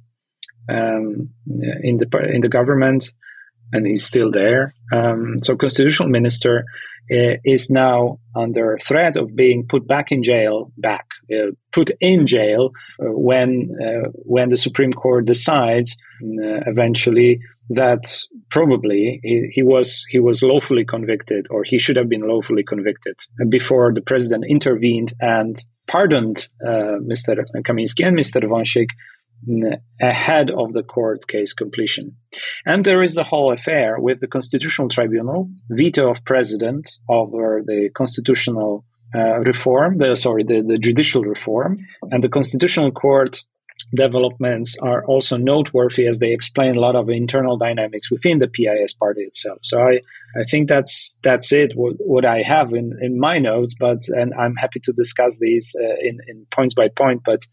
um, 0.70 1.30
in 1.82 1.98
the 1.98 2.08
in 2.32 2.42
the 2.42 2.50
government. 2.50 3.12
And 3.72 3.86
he's 3.86 4.06
still 4.06 4.32
there. 4.32 4.74
Um, 4.92 5.40
so, 5.44 5.56
constitutional 5.56 6.10
minister 6.10 6.66
uh, 7.12 7.38
is 7.44 7.72
now 7.72 8.20
under 8.36 8.78
threat 8.78 9.18
of 9.18 9.36
being 9.36 9.66
put 9.66 9.88
back 9.88 10.12
in 10.12 10.22
jail, 10.22 10.72
back 10.78 11.08
uh, 11.34 11.52
put 11.72 11.90
in 12.00 12.28
jail 12.28 12.70
uh, 13.02 13.06
when 13.06 13.76
when 14.14 14.50
the 14.50 14.58
Supreme 14.58 14.94
Court 14.94 15.26
decides 15.26 15.98
uh, 16.22 16.62
eventually 16.68 17.40
that 17.72 18.14
probably 18.52 19.20
he, 19.24 19.50
he, 19.52 19.64
was 19.64 20.06
he 20.10 20.20
was 20.20 20.44
lawfully 20.44 20.86
convicted 20.86 21.48
or 21.50 21.64
he 21.64 21.80
should 21.80 21.96
have 21.96 22.10
been 22.10 22.28
lawfully 22.28 22.64
convicted 22.64 23.16
before 23.48 23.92
the 23.92 24.02
president 24.02 24.46
intervened 24.48 25.14
and 25.20 25.66
pardoned 25.88 26.48
Mr. 26.64 27.44
Kamiński 27.64 28.06
and 28.06 28.18
Mr. 28.18 28.44
Wąsik 28.44 28.90
ahead 30.02 30.52
of 30.52 30.74
the 30.74 30.84
court 30.84 31.28
case 31.28 31.54
completion. 31.54 32.16
And 32.66 32.86
there 32.86 33.02
is 33.02 33.16
the 33.16 33.24
whole 33.24 33.54
affair 33.54 33.98
with 34.00 34.20
the 34.20 34.28
Constitutional 34.28 34.90
Tribunal, 34.90 35.50
veto 35.70 36.10
of 36.12 36.24
president 36.26 36.90
over 37.08 37.62
the 37.66 37.90
constitutional 37.96 38.86
uh, 39.16 39.40
reform, 39.40 39.98
the, 39.98 40.16
sorry, 40.16 40.44
the, 40.44 40.62
the 40.62 40.78
judicial 40.78 41.24
reform, 41.24 41.78
and 42.12 42.24
the 42.24 42.30
Constitutional 42.30 42.92
Court 42.92 43.42
developments 43.96 44.76
are 44.82 45.04
also 45.06 45.38
noteworthy 45.38 46.06
as 46.06 46.20
they 46.20 46.34
explain 46.34 46.76
a 46.76 46.80
lot 46.80 46.96
of 46.96 47.10
internal 47.10 47.58
dynamics 47.58 48.12
within 48.12 48.40
the 48.40 48.48
PIS 48.48 48.94
party 48.94 49.22
itself. 49.22 49.60
So 49.64 49.80
I, 49.80 50.02
I 50.38 50.44
think 50.44 50.68
that's 50.68 51.18
that's 51.24 51.52
it. 51.52 51.72
What, 51.76 51.94
what 52.00 52.26
I 52.26 52.44
have 52.46 52.74
in, 52.74 52.98
in 53.02 53.20
my 53.20 53.40
notes, 53.40 53.76
but 53.80 54.00
and 54.10 54.34
I'm 54.34 54.56
happy 54.56 54.80
to 54.82 54.94
discuss 54.94 55.40
these 55.40 55.76
uh, 55.80 55.96
in 56.02 56.20
in 56.28 56.46
points 56.52 56.74
by 56.74 56.90
point. 56.90 57.22
But 57.26 57.40
but 57.40 57.48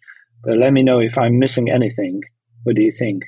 let 0.54 0.72
me 0.72 0.82
know 0.82 1.00
if 1.00 1.18
I'm 1.18 1.38
missing 1.38 1.70
anything. 1.70 2.22
What 2.64 2.76
do 2.76 2.82
you 2.82 2.92
think? 2.92 3.24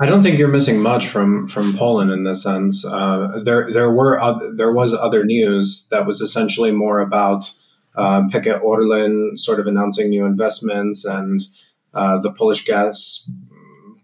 I 0.00 0.06
don't 0.06 0.22
think 0.22 0.38
you're 0.38 0.48
missing 0.48 0.80
much 0.80 1.06
from 1.06 1.46
from 1.48 1.76
Poland 1.76 2.10
in 2.10 2.24
this 2.24 2.42
sense. 2.42 2.84
Uh, 2.84 3.40
there 3.44 3.70
there 3.72 3.90
were 3.90 4.20
other, 4.20 4.54
there 4.54 4.72
was 4.72 4.94
other 4.94 5.24
news 5.24 5.86
that 5.90 6.06
was 6.06 6.20
essentially 6.20 6.70
more 6.70 7.00
about 7.00 7.50
uh, 7.96 8.22
PKP 8.22 8.62
Orlen 8.62 9.38
sort 9.38 9.60
of 9.60 9.66
announcing 9.66 10.08
new 10.08 10.24
investments 10.24 11.04
and 11.04 11.40
uh, 11.94 12.18
the 12.18 12.32
Polish 12.32 12.64
gas 12.64 13.30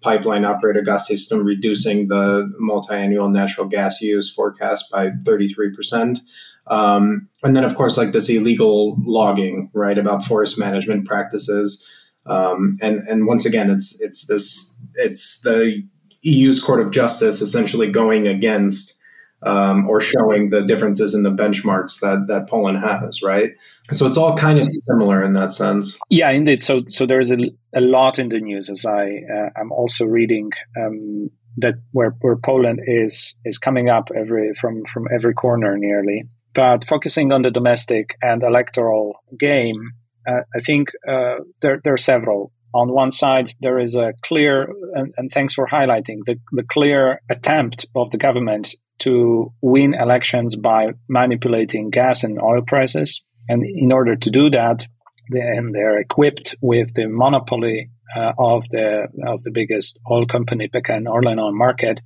pipeline 0.01 0.45
operator 0.45 0.83
Gaz-System 0.83 1.45
reducing 1.45 2.07
the 2.07 2.53
multi-annual 2.59 3.29
natural 3.29 3.67
gas 3.67 4.01
use 4.01 4.33
forecast 4.33 4.91
by 4.91 5.11
33 5.25 5.75
percent. 5.75 6.21
Um, 6.67 7.29
and 7.43 7.57
then, 7.57 7.65
of 7.65 7.75
course, 7.75 7.97
like 7.97 8.13
this 8.13 8.29
illegal 8.29 8.97
logging, 9.05 9.71
right, 9.73 9.97
about 9.97 10.25
forest 10.25 10.59
management 10.59 11.07
practices. 11.07 11.89
Um, 12.29 12.77
and 12.81 13.01
and 13.09 13.27
once 13.27 13.47
again, 13.47 13.71
it's 13.71 14.01
it's 14.01 14.27
this 14.27 14.77
it's 14.95 15.41
the 15.43 15.85
EU's 16.23 16.61
Court 16.61 16.81
of 16.81 16.91
Justice 16.91 17.41
essentially 17.41 17.91
going 17.91 18.27
against 18.27 18.99
um, 19.43 19.89
or 19.89 20.01
showing 20.01 20.51
the 20.51 20.63
differences 20.63 21.15
in 21.15 21.23
the 21.23 21.31
benchmarks 21.31 22.01
that 22.01 22.27
that 22.29 22.49
Poland 22.49 22.79
has, 22.79 23.23
right? 23.23 23.53
So 23.93 24.07
it's 24.07 24.17
all 24.17 24.37
kind 24.37 24.59
of 24.59 24.69
similar 24.89 25.23
in 25.23 25.33
that 25.35 25.53
sense. 25.53 25.99
Yeah, 26.11 26.31
indeed. 26.31 26.63
So 26.63 26.81
so 26.87 27.07
there's 27.07 27.31
a, 27.31 27.37
a 27.75 27.81
lot 27.81 28.19
in 28.19 28.29
the 28.29 28.41
news 28.41 28.69
as 28.69 28.85
I 28.85 29.21
uh, 29.33 29.51
I'm 29.57 29.73
also 29.73 30.05
reading 30.05 30.51
um, 30.77 31.31
that 31.59 31.75
where 31.93 32.17
where 32.21 32.37
Poland 32.37 32.81
is 32.87 33.37
is 33.45 33.59
coming 33.59 33.89
up 33.89 34.09
every 34.15 34.55
from 34.55 34.85
from 34.85 35.07
every 35.15 35.35
corner 35.35 35.77
nearly. 35.79 36.25
But 36.55 36.85
focusing 36.85 37.33
on 37.33 37.43
the 37.43 37.51
domestic 37.51 38.17
and 38.21 38.43
electoral 38.43 39.23
game, 39.39 39.93
uh, 40.29 40.43
I 40.55 40.61
think 40.61 40.89
uh, 41.09 41.37
there, 41.63 41.81
there 41.83 41.95
are 41.95 41.99
several. 41.99 42.53
On 42.75 42.93
one 42.93 43.11
side, 43.11 43.51
there 43.61 43.79
is 43.79 43.95
a 43.95 44.13
clear, 44.23 44.69
and, 44.95 45.15
and 45.17 45.31
thanks 45.31 45.55
for 45.55 45.67
highlighting 45.67 46.19
the, 46.27 46.39
the 46.53 46.65
clear 46.65 47.21
attempt 47.31 47.87
of 47.97 48.11
the 48.11 48.19
government 48.19 48.75
to 49.01 49.53
win 49.63 49.95
elections 49.95 50.55
by 50.57 50.89
manipulating 51.09 51.91
gas 51.91 52.25
and 52.25 52.41
oil 52.43 52.63
prices. 52.67 53.23
And 53.49 53.65
in 53.65 53.91
order 53.91 54.17
to 54.17 54.31
do 54.31 54.51
that, 54.51 54.87
they, 55.33 55.41
and 55.41 55.75
they're 55.75 55.99
equipped 55.99 56.57
with 56.61 56.93
the 56.95 57.07
monopoly 57.09 57.91
uh, 58.15 58.33
of 58.39 58.69
the 58.71 59.09
of 59.27 59.43
the 59.45 59.51
biggest 59.51 59.99
oil 60.11 60.27
company, 60.27 60.69
PKN 60.69 61.07
Orlen, 61.07 61.39
on 61.39 61.57
market. 61.57 62.01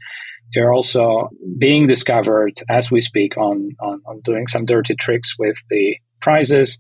They're 0.55 0.73
also 0.73 1.31
being 1.59 1.87
discovered 1.87 2.53
as 2.69 2.91
we 2.91 3.01
speak 3.01 3.37
on, 3.39 3.71
on, 3.81 4.03
on 4.07 4.21
doing 4.23 4.47
some 4.49 4.67
dirty 4.67 4.95
tricks 4.95 5.35
with 5.39 5.57
the 5.71 5.97
prices 6.21 6.79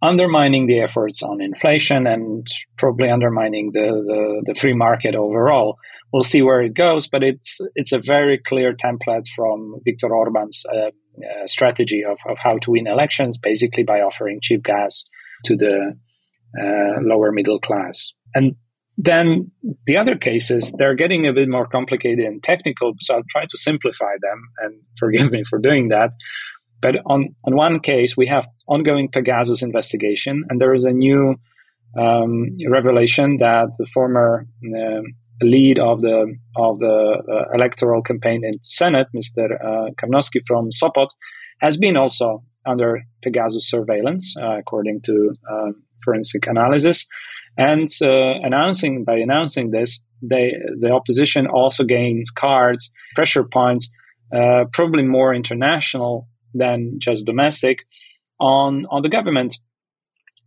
undermining 0.00 0.66
the 0.66 0.80
efforts 0.80 1.22
on 1.22 1.40
inflation 1.40 2.06
and 2.06 2.46
probably 2.76 3.10
undermining 3.10 3.72
the, 3.72 3.80
the, 3.80 4.42
the, 4.46 4.54
free 4.58 4.74
market 4.74 5.14
overall. 5.14 5.76
We'll 6.12 6.22
see 6.22 6.42
where 6.42 6.62
it 6.62 6.74
goes, 6.74 7.08
but 7.08 7.24
it's 7.24 7.60
it's 7.74 7.92
a 7.92 7.98
very 7.98 8.38
clear 8.38 8.74
template 8.74 9.26
from 9.34 9.80
Viktor 9.84 10.14
Orban's 10.14 10.64
uh, 10.72 10.90
uh, 11.18 11.46
strategy 11.46 12.04
of, 12.04 12.18
of 12.28 12.38
how 12.38 12.58
to 12.58 12.70
win 12.70 12.86
elections, 12.86 13.38
basically 13.38 13.82
by 13.82 14.00
offering 14.00 14.38
cheap 14.40 14.62
gas 14.62 15.04
to 15.46 15.56
the 15.56 15.96
uh, 16.60 17.00
lower 17.02 17.32
middle 17.32 17.58
class. 17.58 18.12
And 18.34 18.54
then 18.96 19.50
the 19.86 19.96
other 19.96 20.16
cases, 20.16 20.74
they're 20.76 20.94
getting 20.94 21.26
a 21.26 21.32
bit 21.32 21.48
more 21.48 21.66
complicated 21.66 22.24
and 22.24 22.42
technical, 22.42 22.94
so 23.00 23.14
I'll 23.14 23.22
try 23.30 23.44
to 23.48 23.56
simplify 23.56 24.14
them 24.20 24.42
and 24.58 24.80
forgive 24.98 25.30
me 25.30 25.44
for 25.48 25.58
doing 25.58 25.88
that. 25.88 26.10
But 26.80 26.96
on, 27.06 27.34
on 27.44 27.56
one 27.56 27.80
case, 27.80 28.16
we 28.16 28.26
have 28.26 28.48
ongoing 28.68 29.08
Pegasus 29.08 29.62
investigation, 29.62 30.44
and 30.48 30.60
there 30.60 30.74
is 30.74 30.84
a 30.84 30.92
new 30.92 31.36
um, 31.98 32.56
revelation 32.68 33.38
that 33.38 33.74
the 33.78 33.86
former 33.86 34.46
uh, 34.64 35.00
lead 35.42 35.78
of 35.78 36.00
the 36.00 36.34
of 36.56 36.78
the 36.80 37.22
uh, 37.32 37.54
electoral 37.54 38.02
campaign 38.02 38.42
in 38.44 38.58
Senate, 38.62 39.06
Mr. 39.14 39.52
Uh, 39.52 39.90
from 40.46 40.70
Sopot, 40.70 41.08
has 41.60 41.76
been 41.76 41.96
also 41.96 42.40
under 42.66 43.02
Pegasus 43.22 43.68
surveillance, 43.68 44.34
uh, 44.40 44.58
according 44.58 45.00
to 45.02 45.34
um, 45.50 45.82
forensic 46.04 46.46
analysis. 46.46 47.06
And 47.56 47.88
uh, 48.02 48.34
announcing 48.42 49.04
by 49.04 49.16
announcing 49.16 49.70
this, 49.70 50.00
they, 50.22 50.52
the 50.78 50.90
opposition 50.90 51.46
also 51.46 51.84
gains 51.84 52.30
cards, 52.30 52.92
pressure 53.14 53.44
points, 53.44 53.90
uh, 54.34 54.64
probably 54.72 55.02
more 55.02 55.34
international 55.34 56.28
than 56.54 56.98
just 56.98 57.26
domestic 57.26 57.84
on 58.40 58.86
on 58.90 59.02
the 59.02 59.08
government 59.08 59.54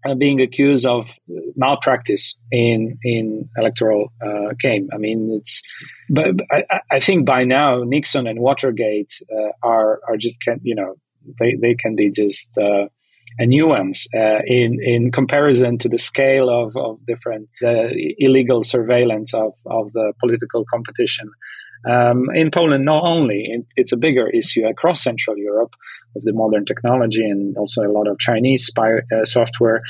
uh, 0.06 0.16
being 0.16 0.42
accused 0.42 0.86
of 0.86 1.10
malpractice 1.56 2.36
in 2.52 2.98
in 3.04 3.50
electoral 3.58 4.12
uh, 4.26 4.54
game. 4.60 4.90
I 4.94 4.98
mean, 4.98 5.30
it's 5.40 5.62
but 6.10 6.28
I, 6.50 6.80
I, 6.92 7.00
think 7.00 7.26
by 7.26 7.44
now 7.44 7.84
Nixon 7.84 8.28
and 8.28 8.40
Watergate 8.40 9.12
uh, 9.32 9.52
are 9.64 10.00
are 10.08 10.18
just 10.18 10.42
can 10.42 10.60
you 10.64 10.76
know 10.76 10.96
they 11.40 11.56
they 11.62 11.76
can 11.76 11.96
be 11.96 12.12
just 12.12 12.50
uh, 12.58 12.88
a 13.40 13.46
nuance 13.46 14.08
uh, 14.16 14.40
in 14.46 14.80
in 14.82 15.12
comparison 15.12 15.78
to 15.80 15.90
the 15.90 16.00
scale 16.00 16.50
of 16.50 16.76
of 16.76 17.06
different 17.06 17.50
illegal 17.62 18.64
surveillance 18.64 19.34
of 19.34 19.54
of 19.66 19.92
the 19.94 20.14
political 20.20 20.66
competition 20.66 21.30
um, 21.90 22.26
in 22.36 22.52
Poland, 22.52 22.86
not 22.86 23.04
only, 23.04 23.66
it's 23.76 23.92
a 23.92 23.98
bigger 23.98 24.30
issue 24.30 24.66
across 24.66 25.04
Central 25.04 25.38
Europe 25.38 25.76
with 26.14 26.24
the 26.24 26.34
modern 26.34 26.66
technology 26.66 27.28
and 27.28 27.58
also 27.58 27.82
a 27.84 27.92
lot 27.92 28.08
of 28.08 28.20
Chinese 28.20 28.66
spy 28.66 29.00
uh, 29.16 29.26
software, 29.26 29.82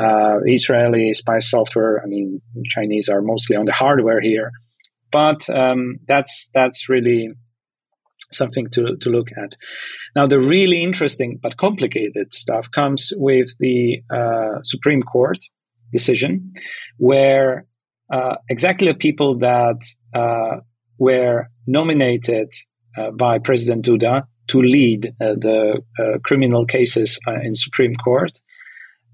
uh, 0.00 0.38
Israeli 0.44 1.12
spy 1.14 1.38
software. 1.38 2.02
I 2.02 2.06
mean, 2.06 2.40
Chinese 2.68 3.08
are 3.08 3.22
mostly 3.22 3.56
on 3.56 3.66
the 3.66 3.72
hardware 3.72 4.20
here, 4.20 4.50
but 5.12 5.48
um, 5.50 5.98
that's 6.08 6.50
that's 6.52 6.88
really 6.88 7.30
something 8.32 8.68
to, 8.70 8.96
to 9.00 9.10
look 9.10 9.28
at. 9.36 9.56
Now, 10.16 10.26
the 10.26 10.40
really 10.40 10.82
interesting 10.82 11.38
but 11.40 11.56
complicated 11.56 12.34
stuff 12.34 12.70
comes 12.70 13.12
with 13.16 13.56
the 13.60 14.02
uh, 14.10 14.62
Supreme 14.64 15.02
Court 15.02 15.38
decision, 15.92 16.52
where 16.96 17.66
uh, 18.12 18.36
exactly 18.48 18.88
the 18.88 18.94
people 18.94 19.38
that 19.38 19.80
uh, 20.14 20.60
were 20.98 21.48
nominated 21.66 22.52
uh, 22.96 23.10
by 23.10 23.38
President 23.38 23.84
Duda 23.84 24.26
to 24.48 24.60
lead 24.60 25.06
uh, 25.20 25.34
the 25.36 25.82
uh, 25.98 26.18
criminal 26.24 26.64
cases 26.64 27.18
uh, 27.26 27.34
in 27.42 27.54
Supreme 27.54 27.94
Court. 27.94 28.38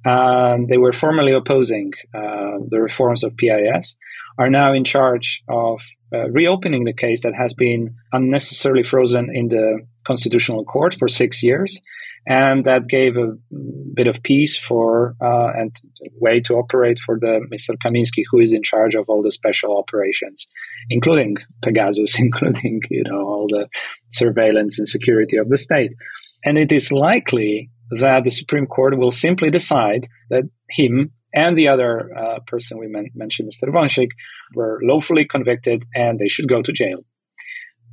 And 0.05 0.69
they 0.69 0.79
were 0.79 0.93
formally 0.93 1.33
opposing 1.33 1.93
uh, 2.15 2.59
the 2.69 2.81
reforms 2.81 3.23
of 3.23 3.37
PIS, 3.37 3.97
are 4.39 4.51
now 4.51 4.73
in 4.73 4.85
charge 4.85 5.43
of 5.49 5.83
uh, 6.13 6.29
reopening 6.31 6.85
the 6.85 6.93
case 6.93 7.23
that 7.23 7.35
has 7.35 7.55
been 7.55 7.95
unnecessarily 8.13 8.83
frozen 8.83 9.31
in 9.35 9.49
the 9.49 9.87
Constitutional 10.05 10.65
Court 10.65 10.97
for 10.99 11.09
six 11.09 11.43
years 11.43 11.81
and 12.27 12.65
that 12.65 12.89
gave 12.89 13.17
a 13.17 13.33
bit 13.95 14.07
of 14.07 14.23
peace 14.23 14.57
for 14.57 15.15
uh, 15.21 15.51
and 15.57 15.75
way 16.21 16.41
to 16.41 16.55
operate 16.55 16.99
for 16.99 17.19
the 17.19 17.41
Mr. 17.53 17.77
Kamiński, 17.85 18.23
who 18.31 18.41
is 18.41 18.53
in 18.53 18.63
charge 18.63 18.95
of 18.95 19.09
all 19.09 19.23
the 19.23 19.33
special 19.33 19.77
operations, 19.77 20.47
including 20.89 21.37
Pegasus, 21.63 22.19
including 22.19 22.81
you 22.91 23.03
know 23.05 23.21
all 23.21 23.47
the 23.49 23.69
surveillance 24.11 24.79
and 24.79 24.87
security 24.87 25.37
of 25.37 25.49
the 25.49 25.57
state. 25.57 25.95
And 26.45 26.59
it 26.59 26.73
is 26.73 26.93
likely 26.93 27.71
that 28.01 28.25
the 28.25 28.31
Supreme 28.31 28.67
Court 28.67 28.99
will 28.99 29.13
simply 29.13 29.51
decide 29.51 30.07
that 30.31 30.45
him 30.71 31.13
and 31.35 31.57
the 31.57 31.69
other 31.69 32.11
uh, 32.17 32.39
person 32.47 32.79
we 32.79 32.89
men- 32.89 33.11
mentioned, 33.15 33.51
Mr. 33.51 33.69
Wąsik, 33.73 34.09
were 34.55 34.81
lawfully 34.83 35.25
convicted 35.25 35.85
and 35.95 36.19
they 36.19 36.29
should 36.29 36.49
go 36.49 36.63
to 36.63 36.73
jail. 36.73 37.05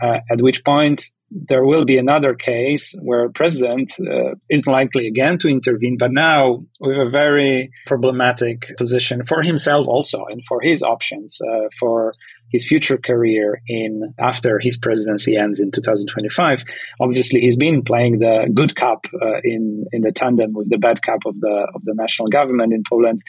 uh, 0.02 0.20
at 0.32 0.42
which 0.42 0.64
point 0.64 1.04
there 1.32 1.66
will 1.66 1.86
be 1.86 1.98
another 1.98 2.34
case 2.34 2.96
where 3.02 3.26
a 3.26 3.32
president 3.32 3.94
uh, 4.00 4.36
is 4.50 4.68
likely 4.68 5.08
again 5.08 5.38
to 5.40 5.48
intervene, 5.48 5.98
but 5.98 6.12
now 6.12 6.64
with 6.80 6.98
a 6.98 7.10
very 7.10 7.72
problematic 7.86 8.76
position 8.78 9.24
for 9.24 9.42
himself 9.42 9.88
also 9.88 10.26
and 10.30 10.44
for 10.46 10.62
his 10.62 10.82
options 10.82 11.40
uh, 11.42 11.68
for 11.80 12.14
his 12.52 12.66
future 12.66 12.98
career 12.98 13.62
in 13.68 14.14
after 14.20 14.60
his 14.60 14.78
presidency 14.78 15.36
ends 15.36 15.60
in 15.60 15.72
2025. 15.72 16.64
Obviously, 17.00 17.42
he's 17.42 17.58
been 17.58 17.84
playing 17.84 18.20
the 18.20 18.50
good 18.54 18.76
cop 18.76 19.06
uh, 19.22 19.40
in 19.44 19.86
in 19.92 20.02
the 20.02 20.12
tandem 20.12 20.54
with 20.54 20.70
the 20.70 20.78
bad 20.78 21.02
cop 21.02 21.20
of 21.26 21.40
the 21.40 21.68
of 21.76 21.84
the 21.86 21.94
national 21.94 22.28
government 22.28 22.74
in 22.74 22.84
Poland, 22.90 23.20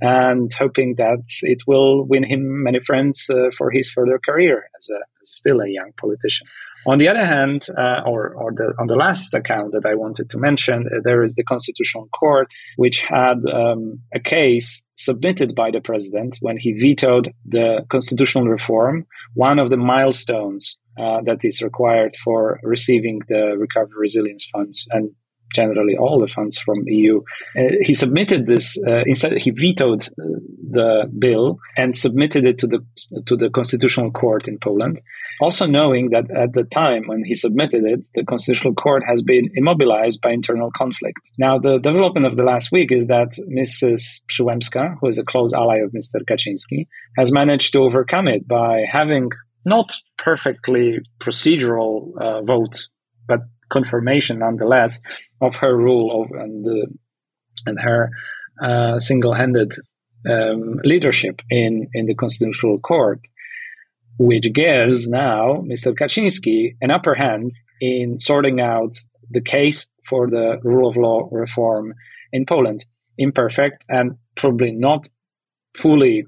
and 0.00 0.50
hoping 0.58 0.94
that 0.96 1.24
it 1.42 1.62
will 1.66 2.06
win 2.06 2.24
him 2.24 2.62
many 2.62 2.80
friends 2.80 3.28
uh, 3.30 3.50
for 3.56 3.70
his 3.70 3.90
further 3.90 4.18
career 4.18 4.68
as 4.78 4.88
a 4.88 4.98
as 5.20 5.30
still 5.30 5.60
a 5.60 5.68
young 5.68 5.92
politician. 6.00 6.46
On 6.86 6.98
the 6.98 7.08
other 7.08 7.24
hand, 7.24 7.66
uh, 7.76 8.02
or, 8.06 8.34
or 8.34 8.52
the, 8.52 8.74
on 8.78 8.86
the 8.86 8.96
last 8.96 9.34
account 9.34 9.72
that 9.72 9.84
I 9.84 9.94
wanted 9.94 10.30
to 10.30 10.38
mention, 10.38 10.86
uh, 10.86 11.00
there 11.04 11.22
is 11.22 11.34
the 11.34 11.44
Constitutional 11.44 12.08
Court, 12.08 12.48
which 12.76 13.02
had 13.02 13.44
um, 13.52 14.00
a 14.14 14.20
case 14.20 14.82
submitted 14.96 15.54
by 15.54 15.70
the 15.70 15.80
president 15.80 16.36
when 16.40 16.56
he 16.56 16.72
vetoed 16.72 17.32
the 17.46 17.84
constitutional 17.90 18.46
reform, 18.46 19.06
one 19.34 19.58
of 19.58 19.70
the 19.70 19.76
milestones 19.76 20.78
uh, 20.98 21.20
that 21.24 21.38
is 21.42 21.62
required 21.62 22.12
for 22.22 22.60
receiving 22.62 23.20
the 23.28 23.56
recovery 23.58 23.96
resilience 23.98 24.46
funds. 24.52 24.86
And 24.90 25.10
generally 25.54 25.96
all 25.96 26.20
the 26.20 26.28
funds 26.28 26.58
from 26.58 26.76
EU. 26.86 27.20
Uh, 27.56 27.62
he 27.82 27.94
submitted 27.94 28.46
this 28.46 28.76
uh, 28.86 29.02
instead. 29.06 29.32
He 29.38 29.50
vetoed 29.50 30.02
uh, 30.02 30.40
the 30.70 31.10
bill 31.18 31.58
and 31.76 31.96
submitted 31.96 32.46
it 32.46 32.58
to 32.58 32.66
the 32.66 32.80
to 33.26 33.36
the 33.36 33.50
constitutional 33.50 34.10
court 34.10 34.48
in 34.48 34.58
Poland. 34.58 35.00
Also 35.40 35.66
knowing 35.66 36.10
that 36.10 36.30
at 36.30 36.52
the 36.52 36.64
time 36.64 37.04
when 37.06 37.24
he 37.24 37.34
submitted 37.34 37.84
it, 37.84 38.08
the 38.14 38.24
constitutional 38.24 38.74
court 38.74 39.02
has 39.06 39.22
been 39.22 39.50
immobilized 39.54 40.20
by 40.20 40.30
internal 40.30 40.70
conflict. 40.70 41.20
Now, 41.38 41.58
the 41.58 41.78
development 41.78 42.26
of 42.26 42.36
the 42.36 42.44
last 42.44 42.70
week 42.70 42.92
is 42.92 43.06
that 43.06 43.30
Mrs. 43.48 44.20
Przyłębska, 44.28 44.96
who 45.00 45.08
is 45.08 45.18
a 45.18 45.24
close 45.24 45.52
ally 45.52 45.78
of 45.78 45.92
Mr. 45.92 46.20
Kaczynski, 46.28 46.86
has 47.16 47.32
managed 47.32 47.72
to 47.72 47.80
overcome 47.80 48.28
it 48.28 48.46
by 48.46 48.84
having 48.90 49.30
not 49.64 49.92
perfectly 50.16 51.00
procedural 51.18 52.12
uh, 52.20 52.42
vote, 52.42 52.88
but 53.26 53.40
confirmation 53.70 54.40
nonetheless 54.40 55.00
of 55.40 55.56
her 55.56 55.76
rule 55.76 56.22
of 56.22 56.30
and 56.32 56.66
uh, 56.66 56.86
and 57.66 57.80
her 57.80 58.10
uh, 58.62 58.98
single-handed 58.98 59.72
um, 60.28 60.80
leadership 60.84 61.40
in 61.50 61.88
in 61.94 62.06
the 62.06 62.14
constitutional 62.14 62.78
court 62.78 63.20
which 64.20 64.52
gives 64.52 65.08
now 65.08 65.64
Mr. 65.66 65.94
Kaczynski 65.94 66.76
an 66.82 66.90
upper 66.90 67.14
hand 67.14 67.52
in 67.80 68.18
sorting 68.18 68.60
out 68.60 68.92
the 69.30 69.40
case 69.40 69.86
for 70.04 70.28
the 70.28 70.58
rule 70.62 70.90
of 70.90 70.96
law 70.98 71.26
reform 71.32 71.94
in 72.30 72.44
Poland. 72.44 72.84
Imperfect 73.16 73.82
and 73.88 74.16
probably 74.34 74.72
not 74.72 75.08
fully 75.74 76.26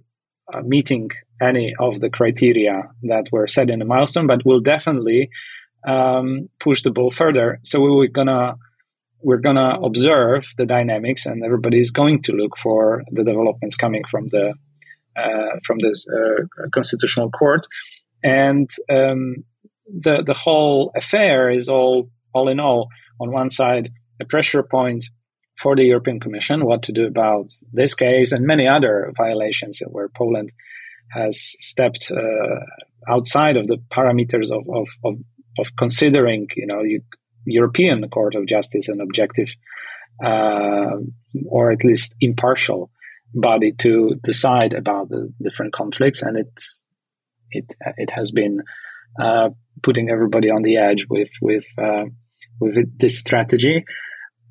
uh, 0.50 0.62
meeting 0.62 1.11
any 1.42 1.75
of 1.78 2.00
the 2.00 2.08
criteria 2.08 2.84
that 3.02 3.26
were 3.30 3.46
set 3.46 3.68
in 3.68 3.80
the 3.80 3.84
milestone, 3.84 4.26
but 4.26 4.46
will 4.46 4.61
definitely 4.61 5.28
um, 5.86 6.48
push 6.58 6.82
the 6.82 6.90
ball 6.90 7.10
further. 7.10 7.58
So 7.64 7.80
we're 7.80 8.08
gonna 8.08 8.56
we're 9.22 9.38
gonna 9.38 9.78
observe 9.82 10.44
the 10.58 10.66
dynamics, 10.66 11.26
and 11.26 11.44
everybody 11.44 11.80
is 11.80 11.90
going 11.90 12.22
to 12.22 12.32
look 12.32 12.56
for 12.56 13.02
the 13.10 13.24
developments 13.24 13.76
coming 13.76 14.02
from 14.10 14.26
the 14.28 14.54
uh, 15.16 15.58
from 15.64 15.78
this 15.80 16.06
uh, 16.08 16.44
constitutional 16.72 17.30
court, 17.30 17.66
and 18.22 18.68
um, 18.90 19.44
the 19.86 20.22
the 20.24 20.34
whole 20.34 20.92
affair 20.96 21.50
is 21.50 21.68
all 21.68 22.10
all 22.34 22.48
in 22.48 22.60
all 22.60 22.88
on 23.20 23.30
one 23.30 23.50
side 23.50 23.90
a 24.20 24.24
pressure 24.24 24.62
point 24.62 25.04
for 25.58 25.76
the 25.76 25.84
European 25.84 26.18
Commission 26.18 26.64
what 26.64 26.82
to 26.84 26.92
do 26.92 27.06
about 27.06 27.52
this 27.72 27.94
case 27.94 28.32
and 28.32 28.46
many 28.46 28.66
other 28.66 29.12
violations 29.16 29.80
where 29.86 30.08
Poland 30.08 30.50
has 31.10 31.54
stepped 31.58 32.10
uh, 32.10 32.60
outside 33.08 33.56
of 33.56 33.66
the 33.66 33.78
parameters 33.90 34.50
of, 34.50 34.66
of, 34.75 34.88
of 35.04 35.18
of 35.58 35.76
considering, 35.76 36.49
you 36.56 36.67
know, 36.67 36.82
you, 36.82 37.02
European 37.45 38.08
Court 38.08 38.34
of 38.34 38.47
Justice 38.47 38.88
an 38.88 39.00
objective 39.00 39.49
uh, 40.25 40.97
or 41.47 41.73
at 41.73 41.84
least 41.84 42.15
impartial 42.21 42.91
body 43.34 43.73
to 43.73 44.15
decide 44.23 44.75
about 44.75 45.08
the 45.08 45.32
different 45.43 45.73
conflicts, 45.73 46.23
and 46.23 46.36
it's 46.36 46.86
it 47.50 47.75
it 47.97 48.10
has 48.10 48.30
been 48.30 48.60
uh, 49.21 49.50
putting 49.82 50.10
everybody 50.10 50.50
on 50.50 50.62
the 50.62 50.76
edge 50.76 51.06
with 51.08 51.30
with 51.41 51.65
uh, 51.78 52.04
with 52.60 52.99
this 52.99 53.19
strategy, 53.19 53.84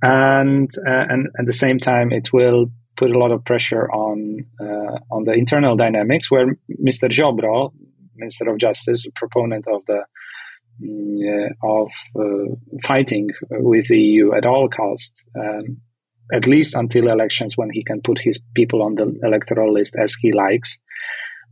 and 0.02 0.70
uh, 0.88 1.06
and 1.10 1.28
at 1.40 1.46
the 1.46 1.54
same 1.54 1.80
time 1.80 2.12
it 2.12 2.34
will 2.34 2.68
put 2.98 3.12
a 3.12 3.18
lot 3.18 3.32
of 3.32 3.46
pressure 3.46 3.90
on 3.92 4.46
uh, 4.60 4.98
on 5.12 5.24
the 5.26 5.34
internal 5.34 5.76
dynamics 5.76 6.30
where 6.30 6.48
Mr. 6.84 7.10
Ziobro, 7.10 7.72
Minister 8.16 8.50
of 8.50 8.58
Justice, 8.58 9.08
proponent 9.16 9.66
of 9.68 9.86
the 9.86 10.04
of 11.64 11.92
uh, 12.16 12.56
fighting 12.84 13.30
with 13.50 13.88
the 13.88 14.00
EU 14.00 14.34
at 14.34 14.46
all 14.46 14.68
costs, 14.70 15.24
um, 15.38 15.78
at 16.34 16.48
least 16.48 16.76
until 16.76 17.08
elections 17.08 17.58
when 17.58 17.70
he 17.72 17.84
can 17.84 18.02
put 18.02 18.20
his 18.20 18.44
people 18.56 18.82
on 18.82 18.96
the 18.96 19.20
electoral 19.24 19.74
list 19.74 19.96
as 20.02 20.16
he 20.16 20.32
likes, 20.32 20.80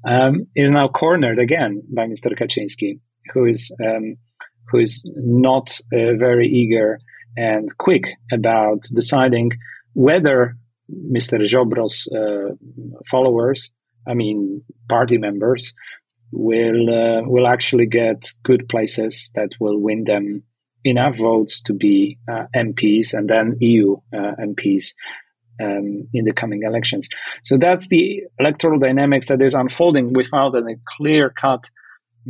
um, 0.08 0.48
is 0.56 0.72
now 0.72 0.88
cornered 0.88 1.40
again 1.40 1.82
by 1.94 2.06
Mr. 2.08 2.38
Kaczynski, 2.38 3.00
who 3.34 3.46
is 3.46 3.72
um, 3.86 4.16
who 4.72 4.80
is 4.80 5.04
not 5.16 5.80
uh, 5.94 6.14
very 6.18 6.48
eager 6.48 7.00
and 7.36 7.76
quick 7.78 8.04
about 8.32 8.82
deciding 8.94 9.52
whether 9.94 10.56
Mr. 10.90 11.40
Ziobro's 11.40 12.08
uh, 12.08 12.56
followers, 13.10 13.72
I 14.08 14.14
mean 14.14 14.64
party 14.88 15.18
members, 15.18 15.74
will 16.32 16.90
uh, 16.90 17.22
will 17.24 17.48
actually 17.48 17.86
get 17.86 18.30
good 18.44 18.68
places 18.70 19.32
that 19.36 19.52
will 19.60 19.80
win 19.80 20.04
them 20.04 20.44
enough 20.84 21.18
votes 21.18 21.62
to 21.64 21.74
be 21.74 22.18
uh, 22.32 22.46
MPs 22.56 23.14
and 23.14 23.30
then 23.30 23.58
EU 23.60 23.96
uh, 24.14 24.36
MPs 24.40 24.94
um, 25.62 26.08
in 26.14 26.26
the 26.26 26.34
coming 26.34 26.64
elections. 26.64 27.10
So 27.44 27.58
that's 27.58 27.88
the 27.88 28.24
electoral 28.40 28.80
dynamics 28.80 29.28
that 29.28 29.42
is 29.42 29.54
unfolding 29.54 30.14
without 30.14 30.56
a 30.56 30.76
clear 30.86 31.30
cut 31.30 31.70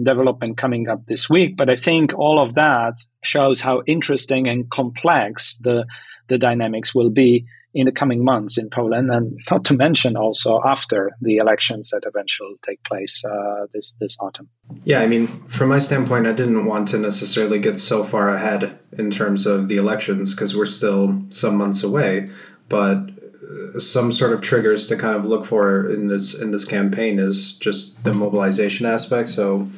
development 0.01 0.57
coming 0.57 0.87
up 0.87 1.05
this 1.05 1.29
week. 1.29 1.57
But 1.57 1.69
I 1.69 1.75
think 1.75 2.17
all 2.17 2.41
of 2.41 2.55
that 2.55 2.95
shows 3.23 3.61
how 3.61 3.83
interesting 3.85 4.47
and 4.47 4.69
complex 4.69 5.57
the 5.57 5.85
the 6.27 6.37
dynamics 6.37 6.93
will 6.93 7.09
be 7.09 7.45
in 7.73 7.85
the 7.85 7.91
coming 7.91 8.23
months 8.23 8.57
in 8.57 8.69
Poland, 8.69 9.11
and 9.11 9.39
not 9.51 9.63
to 9.65 9.75
mention 9.75 10.15
also 10.15 10.59
after 10.65 11.11
the 11.21 11.37
elections 11.37 11.89
that 11.91 12.03
eventually 12.05 12.55
take 12.65 12.83
place 12.83 13.23
uh, 13.23 13.67
this 13.73 13.95
this 13.99 14.17
autumn. 14.19 14.49
Yeah, 14.83 15.01
I 15.01 15.07
mean, 15.07 15.27
from 15.27 15.69
my 15.69 15.79
standpoint, 15.79 16.25
I 16.25 16.33
didn't 16.33 16.65
want 16.65 16.89
to 16.89 16.97
necessarily 16.97 17.59
get 17.59 17.77
so 17.79 18.03
far 18.03 18.29
ahead 18.29 18.79
in 18.97 19.11
terms 19.11 19.45
of 19.45 19.67
the 19.67 19.77
elections 19.77 20.33
because 20.33 20.55
we're 20.55 20.65
still 20.65 21.21
some 21.29 21.57
months 21.57 21.83
away, 21.83 22.29
but 22.69 23.11
uh, 23.49 23.79
some 23.79 24.11
sort 24.11 24.33
of 24.33 24.41
triggers 24.41 24.87
to 24.87 24.95
kind 24.95 25.15
of 25.15 25.25
look 25.25 25.45
for 25.45 25.91
in 25.91 26.07
this 26.07 26.33
in 26.33 26.51
this 26.51 26.65
campaign 26.65 27.19
is 27.19 27.57
just 27.57 28.03
the 28.03 28.13
mobilization 28.13 28.87
aspect. 28.87 29.29
So, 29.29 29.69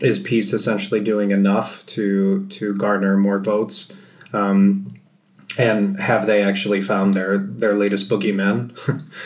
is 0.00 0.20
PiS 0.20 0.52
essentially 0.52 1.00
doing 1.00 1.32
enough 1.32 1.84
to 1.86 2.46
to 2.50 2.74
garner 2.76 3.16
more 3.16 3.40
votes? 3.40 3.92
Um, 4.32 4.94
and 5.58 5.98
have 6.00 6.26
they 6.26 6.42
actually 6.42 6.82
found 6.82 7.14
their 7.14 7.38
their 7.38 7.74
latest 7.74 8.10
boogeyman? 8.10 8.72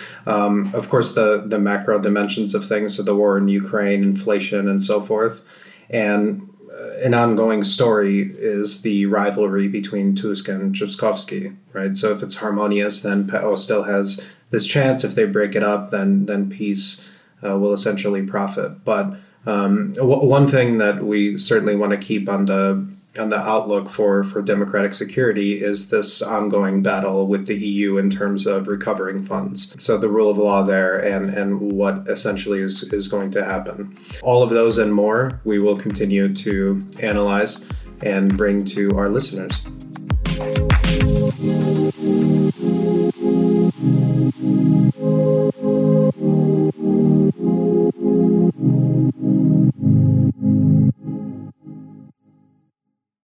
um, 0.27 0.75
of 0.75 0.89
course, 0.89 1.15
the 1.15 1.45
the 1.47 1.59
macro 1.59 1.99
dimensions 1.99 2.55
of 2.55 2.67
things, 2.67 2.97
so 2.97 3.03
the 3.03 3.15
war 3.15 3.39
in 3.39 3.49
Ukraine, 3.49 4.03
inflation, 4.03 4.69
and 4.69 4.83
so 4.83 5.01
forth, 5.01 5.41
and 5.89 6.49
uh, 6.73 6.91
an 7.05 7.15
ongoing 7.15 7.63
story 7.65 8.23
is 8.37 8.83
the 8.83 9.07
rivalry 9.07 9.69
between 9.69 10.15
Tusk 10.15 10.49
and 10.49 10.75
Trzaskowski, 10.75 11.57
right? 11.73 11.97
So 11.97 12.13
if 12.13 12.23
it's 12.23 12.37
harmonious, 12.37 13.03
then 13.03 13.29
PO 13.29 13.55
still 13.55 13.85
has 13.85 14.25
this 14.51 14.67
chance. 14.67 15.05
If 15.05 15.15
they 15.15 15.27
break 15.27 15.55
it 15.55 15.63
up, 15.63 15.91
then 15.91 16.27
then 16.27 16.51
PiS 16.51 17.07
uh, 17.45 17.57
will 17.59 17.73
essentially 17.73 18.23
profit. 18.23 18.85
But 18.85 19.17
um, 19.47 19.93
w- 19.93 20.25
one 20.25 20.49
thing 20.49 20.79
that 20.79 21.05
we 21.05 21.39
certainly 21.39 21.77
want 21.77 21.93
to 21.93 21.99
keep 21.99 22.29
on 22.29 22.47
the 22.47 22.96
on 23.19 23.29
the 23.29 23.39
outlook 23.39 23.89
for, 23.89 24.25
for 24.25 24.43
democratic 24.43 24.95
security 24.95 25.63
is 25.63 25.91
this 25.91 26.23
ongoing 26.23 26.83
battle 26.83 27.27
with 27.27 27.47
the 27.47 27.57
EU 27.57 27.99
in 27.99 28.11
terms 28.11 28.47
of 28.47 28.69
recovering 28.69 29.23
funds. 29.23 29.77
So 29.79 29.99
the 29.99 30.09
rule 30.09 30.31
of 30.31 30.39
law 30.39 30.63
there 30.63 30.99
and, 30.99 31.31
and 31.31 31.61
what 31.61 32.09
essentially 32.09 32.61
is, 32.61 32.83
is 32.93 33.09
going 33.09 33.31
to 33.33 33.45
happen. 33.45 33.97
All 34.23 34.43
of 34.43 34.51
those 34.51 34.79
and 34.79 34.93
more 34.93 35.41
we 35.45 35.59
will 35.59 35.77
continue 35.77 36.33
to 36.35 36.81
analyze 37.01 37.69
and 38.03 38.37
bring 38.37 38.65
to 38.67 38.91
our 38.97 39.09
listeners. 39.09 39.65